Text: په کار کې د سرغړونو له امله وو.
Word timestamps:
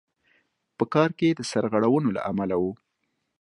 په 0.77 0.83
کار 0.93 1.09
کې 1.19 1.29
د 1.33 1.41
سرغړونو 1.51 2.09
له 2.15 2.21
امله 2.31 2.55
وو. 2.61 2.71